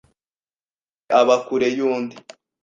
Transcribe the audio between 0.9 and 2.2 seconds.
umwe aba kure y’undi.